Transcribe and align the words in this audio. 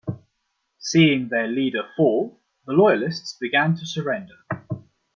Seeing 0.79 1.29
their 1.29 1.45
leader 1.45 1.87
fall, 1.95 2.39
the 2.65 2.73
Loyalists 2.73 3.33
began 3.37 3.75
to 3.75 3.85
surrender. 3.85 4.39